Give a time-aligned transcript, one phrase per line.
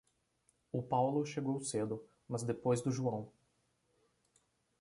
[0.71, 3.31] O Paulo chegou cedo, mas depois do João.